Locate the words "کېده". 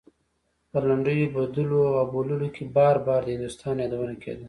4.21-4.39